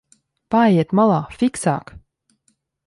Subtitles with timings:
[0.55, 1.95] Paejiet malā, fiksāk!